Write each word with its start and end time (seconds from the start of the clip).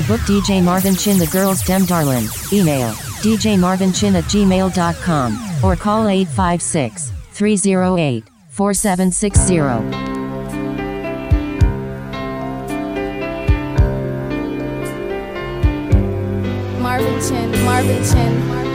to 0.00 0.06
book 0.06 0.20
DJ 0.20 0.62
Marvin 0.62 0.94
Chin, 0.94 1.18
the 1.18 1.26
girl's 1.26 1.60
dem 1.62 1.84
darling, 1.84 2.24
email 2.52 2.92
djmarvinchin 3.22 4.14
at 4.14 4.24
gmail.com 4.24 5.64
or 5.64 5.74
call 5.74 6.06
856 6.06 7.10
308 7.32 8.24
4760. 8.48 9.58
Marvin 9.58 9.88
Chin, 16.78 16.80
Marvin 16.80 17.20
Chin, 17.20 17.64
Marvin 17.64 18.04
Chin. 18.04 18.67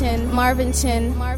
Chin, 0.00 0.34
Marvin 0.34 0.72
Chin, 0.72 1.14
Marvin 1.18 1.28
Chin. 1.28 1.29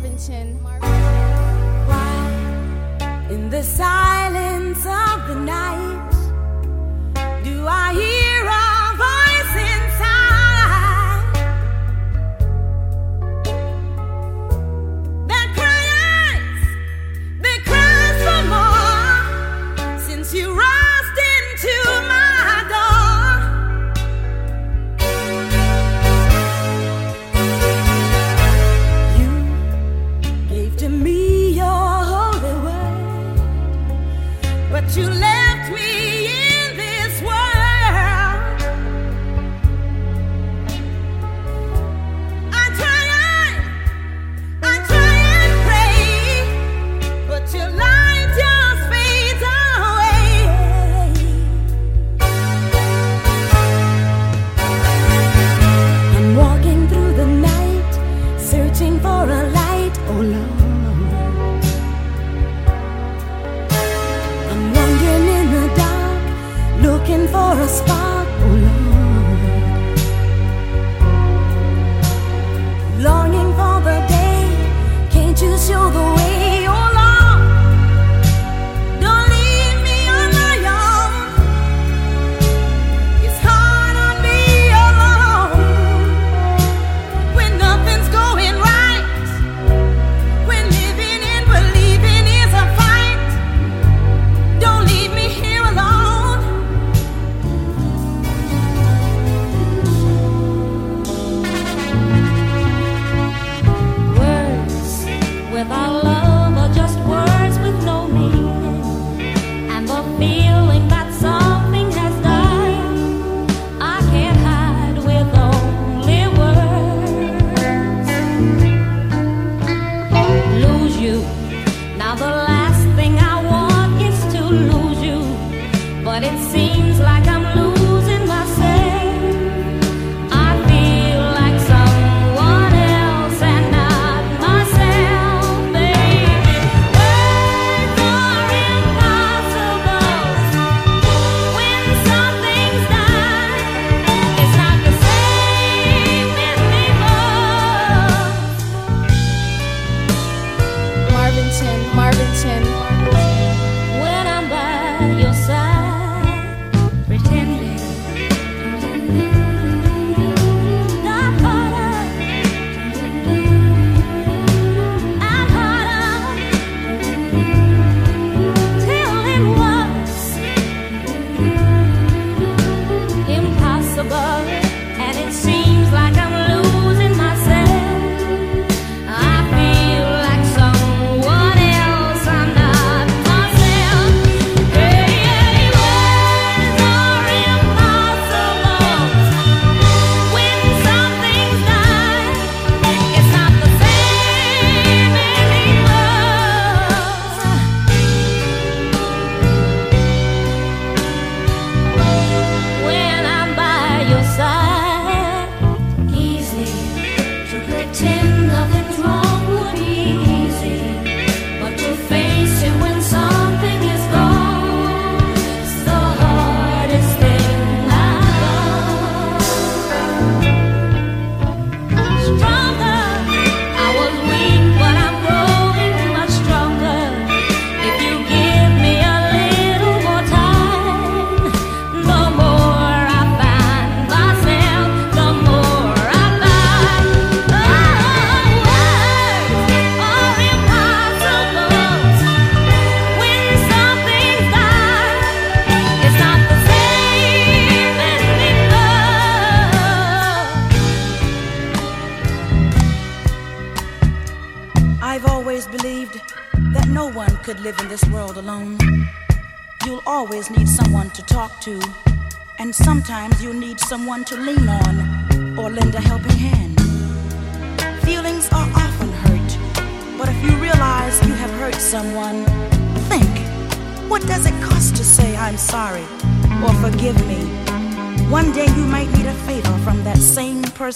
for 67.42 67.60
a 67.60 67.68
spot. 67.68 68.11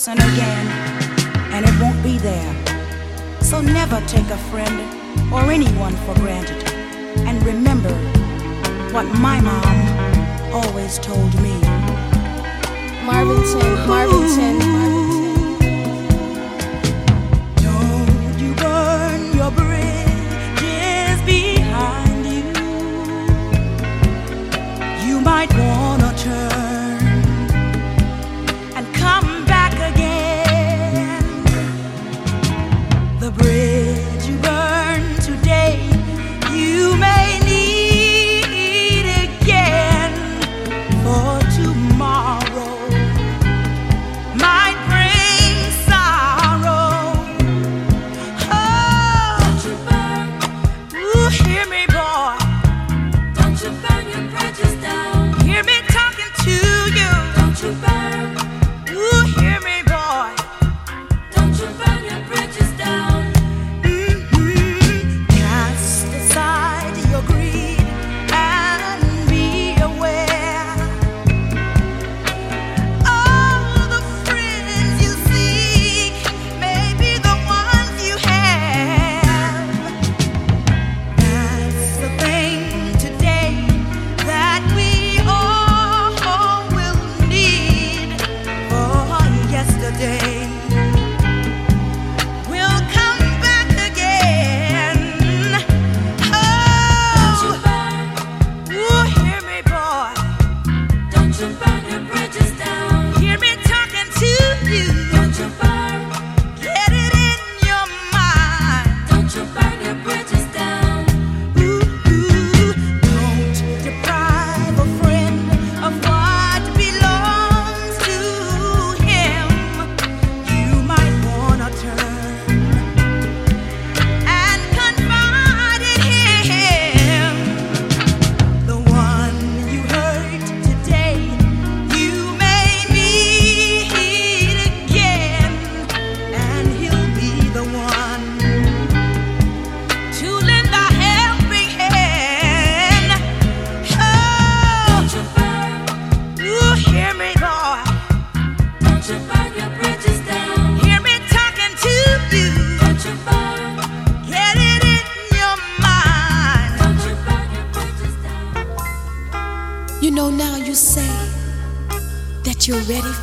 person 0.07 0.23
again, 0.35 0.67
and 1.53 1.67
it 1.67 1.81
won't 1.81 2.01
be 2.03 2.19
there. 2.19 2.55
So 3.41 3.61
never 3.61 4.01
take 4.07 4.29
a 4.31 4.37
friend 4.51 4.79
or 5.33 5.51
anyone 5.51 5.97
for 6.05 6.15
granted. 6.15 6.63
And 7.27 7.45
remember 7.45 7.93
what 8.93 9.07
my 9.19 9.41
mom 9.41 10.53
always 10.53 10.99
told 10.99 11.35
me. 11.43 11.59
Marvin 13.05 13.43
Marvinton, 13.51 13.87
Marvin 13.89 14.23
Chin, 14.35 14.59
Marvinton. 14.59 14.96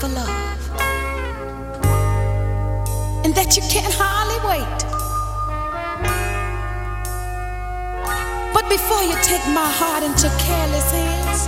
for 0.04 0.10
love, 0.10 0.30
and 3.24 3.34
that 3.36 3.56
you 3.56 3.64
can't 3.72 3.94
hardly 3.96 4.40
wait. 4.44 4.80
But 8.54 8.68
before 8.68 9.02
you 9.02 9.16
take 9.24 9.46
my 9.56 9.70
heart 9.80 10.04
into 10.04 10.28
careless 10.44 10.92
hands, 10.92 11.48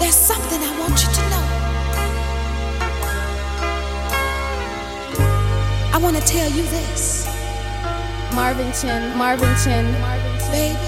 there's 0.00 0.16
something 0.16 0.60
I 0.60 0.72
want 0.80 0.98
you 1.02 1.10
to 1.18 1.22
know. 1.30 1.46
I 5.94 5.98
want 6.02 6.16
to 6.16 6.22
tell 6.26 6.50
you 6.50 6.62
this. 6.62 7.28
Marvin 8.34 8.72
Chin, 8.72 9.02
Marvinton, 9.16 9.84
Marvin 10.00 10.34
Chin. 10.42 10.50
Baby, 10.50 10.78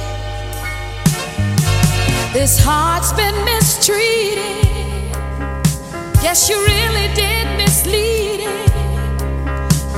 this 2.32 2.58
heart's 2.58 3.12
been 3.12 3.44
mistreated. 3.44 4.71
Yes, 6.22 6.48
you 6.48 6.56
really 6.64 7.12
did 7.14 7.46
mislead 7.56 8.40
it. 8.40 8.72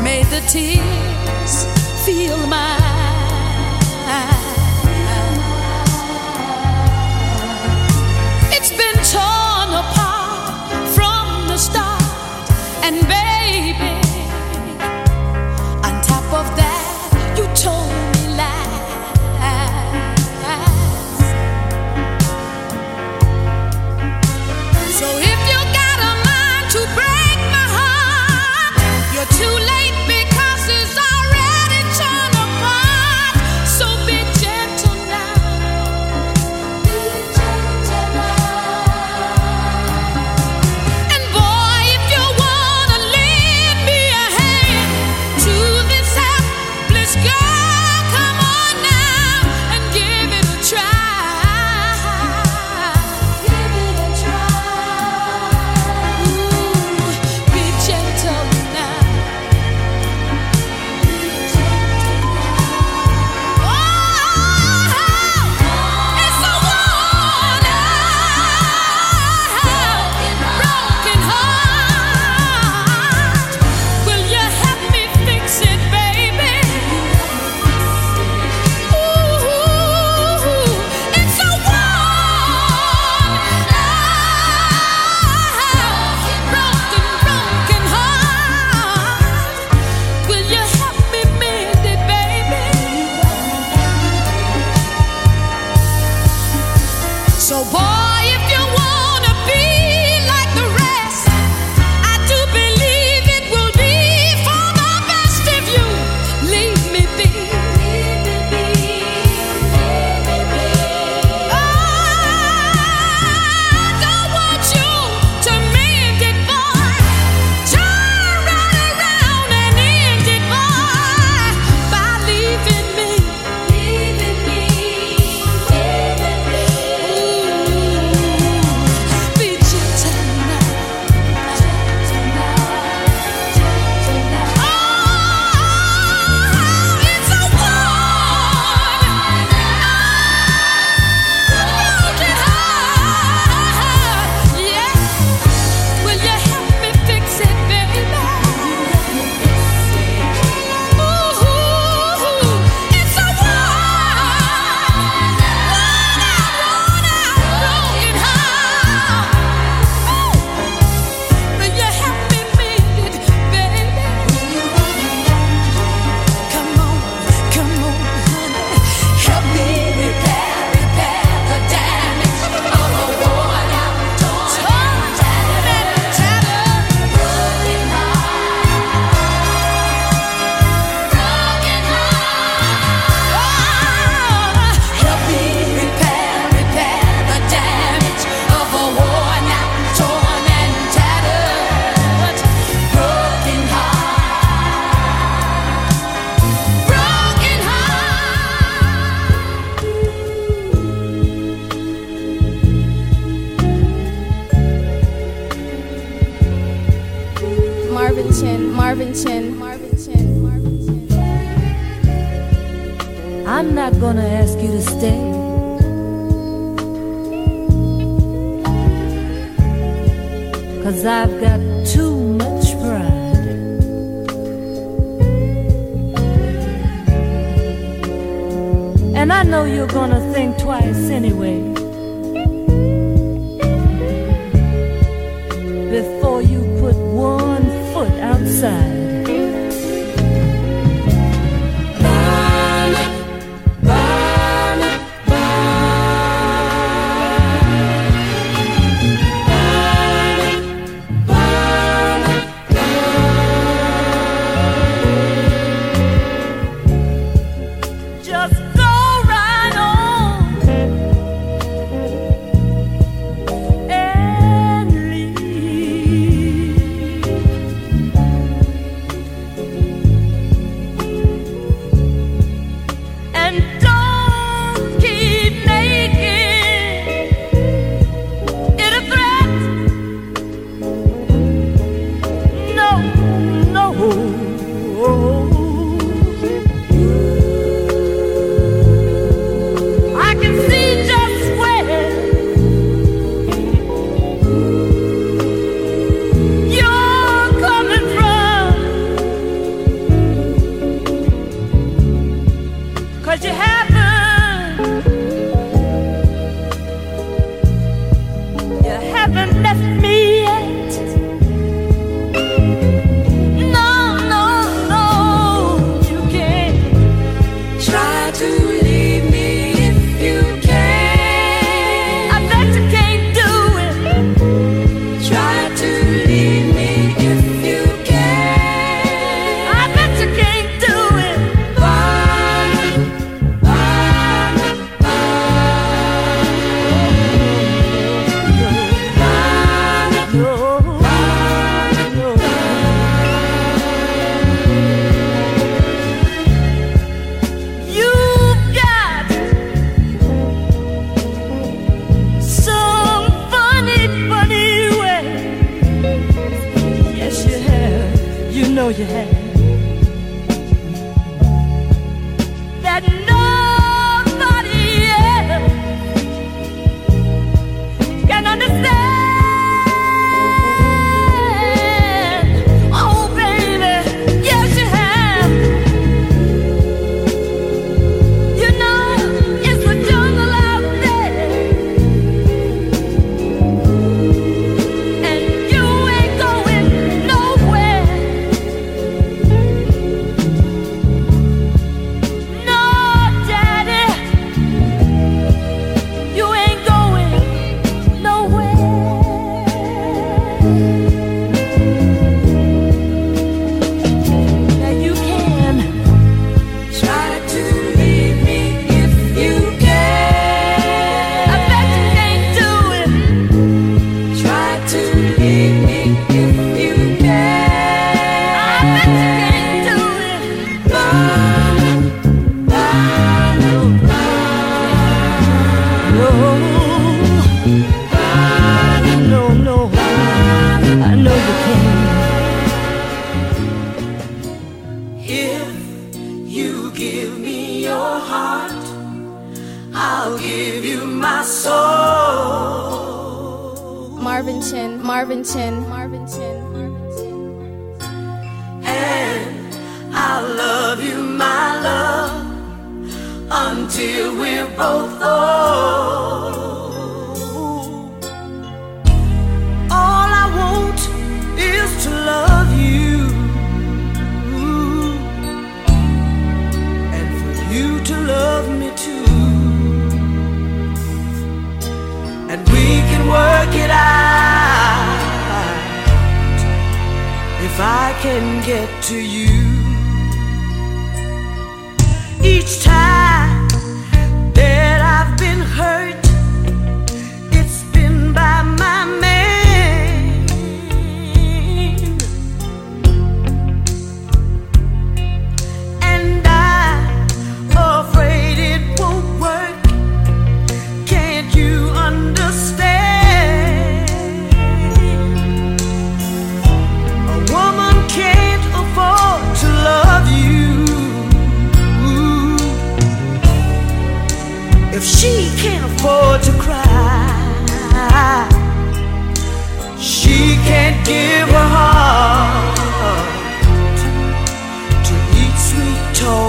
Made 0.03 0.27
the 0.27 0.41
tears 0.49 1.67
feel 2.07 2.39
mine. 2.47 2.84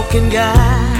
broken 0.06 0.30
guy. 0.30 0.95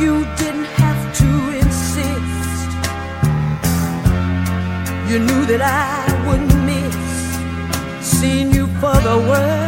you 0.00 0.24
didn't 0.36 0.70
have 0.82 1.00
to 1.20 1.30
insist. 1.58 2.70
You 5.10 5.18
knew 5.18 5.44
that 5.46 5.60
I 5.60 6.26
wouldn't 6.26 6.54
miss 6.64 8.06
seeing 8.06 8.52
you 8.52 8.66
for 8.80 8.94
the 9.08 9.16
world. 9.28 9.67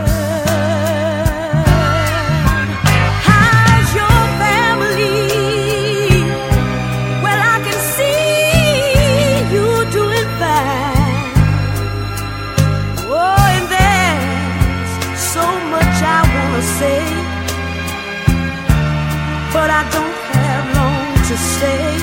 say. 21.40 21.98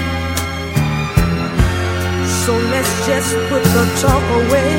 So 2.45 2.53
let's 2.73 2.93
just 3.05 3.35
put 3.49 3.63
the 3.75 3.85
talk 4.01 4.25
away, 4.41 4.73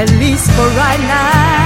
at 0.00 0.10
least 0.18 0.46
for 0.52 0.68
right 0.80 1.00
now. 1.00 1.65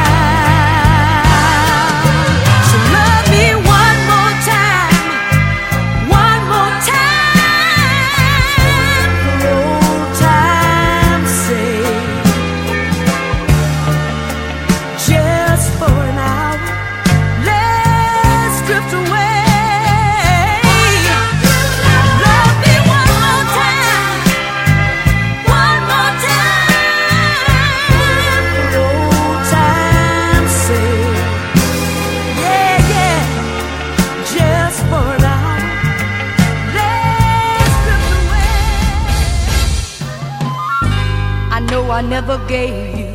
never 42.21 42.39
gave 42.47 42.99
you 42.99 43.11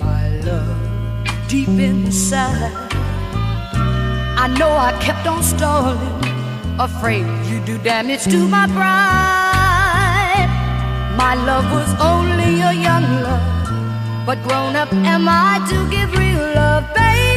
my 0.00 0.28
love 0.44 0.76
deep 1.48 1.68
inside. 1.90 2.72
I 4.44 4.54
know 4.58 4.70
I 4.88 4.92
kept 5.00 5.26
on 5.26 5.42
stalling, 5.42 6.20
afraid 6.78 7.24
you'd 7.46 7.64
do 7.64 7.78
damage 7.78 8.24
to 8.24 8.46
my 8.56 8.66
pride. 8.78 10.50
My 11.16 11.34
love 11.48 11.66
was 11.72 11.90
only 12.12 12.60
a 12.60 12.72
young 12.88 13.06
love, 13.26 14.26
but 14.26 14.36
grown 14.42 14.76
up 14.76 14.92
am 14.92 15.24
I 15.26 15.52
to 15.70 15.76
give 15.88 16.12
real 16.12 16.44
love, 16.60 16.84
baby? 16.94 17.33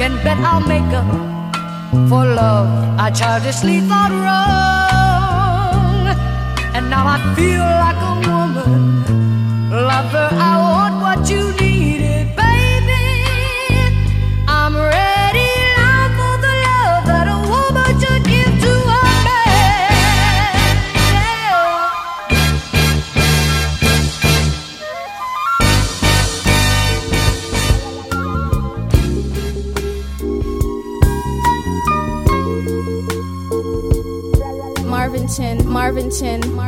can 0.00 0.16
bet 0.24 0.38
I'll 0.38 0.66
make 0.66 0.92
up 1.00 1.08
for 2.08 2.24
love 2.24 2.68
I 2.98 3.10
childishly 3.10 3.80
thought 3.80 4.12
wrong. 4.24 6.06
And 6.74 6.88
now 6.88 7.04
I 7.06 7.18
feel 7.36 7.66
like 7.84 8.00
a 8.10 8.14
woman. 8.26 8.72
Lover, 9.70 10.28
I 10.50 10.52
want 10.72 10.94
what 11.04 11.30
you 11.30 11.52
need. 11.52 11.69
attention 36.10 36.59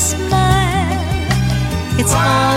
smile. 0.00 0.98
It's 1.98 2.14
all 2.14 2.49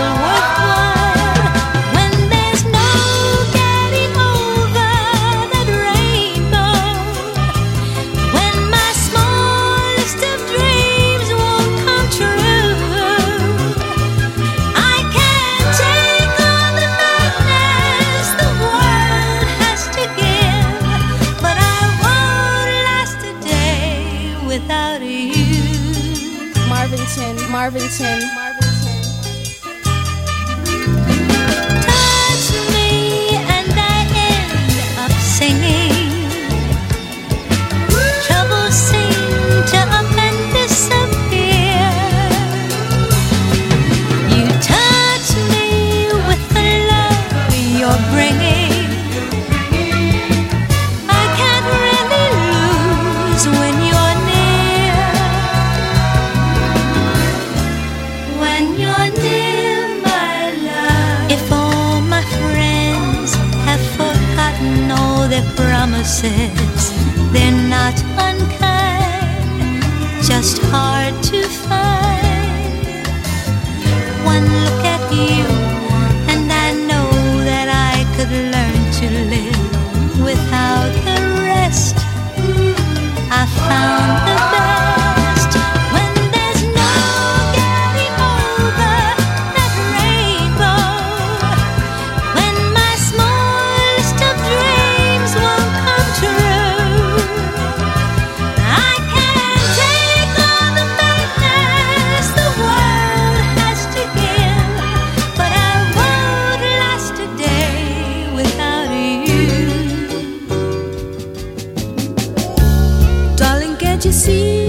de 114.04 114.12
si. 114.12 114.63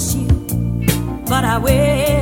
miss 0.00 0.14
you, 0.14 0.28
but 1.26 1.44
I 1.44 1.58
will. 1.58 2.19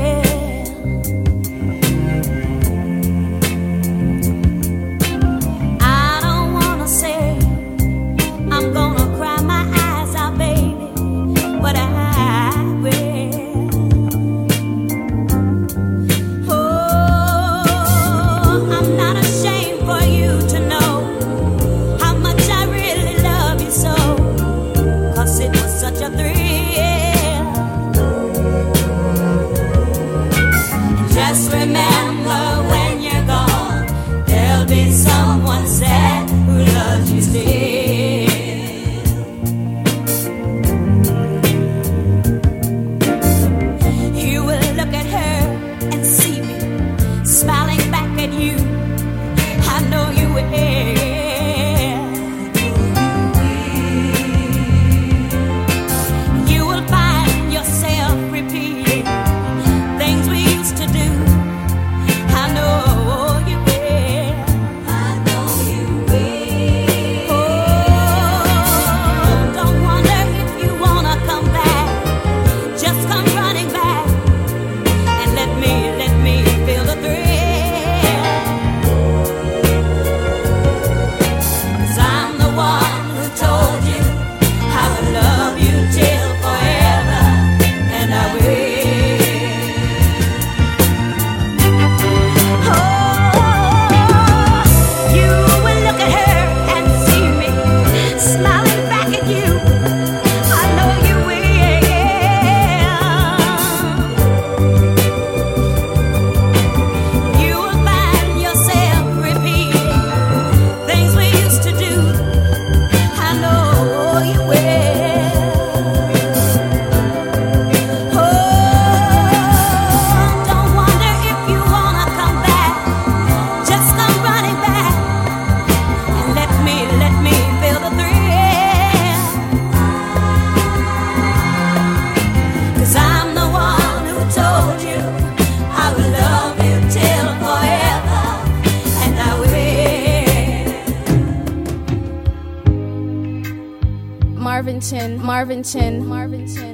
Marvin 145.58 145.72
Chin, 145.72 146.06
Marvin 146.06 146.46
Chin, 146.46 146.67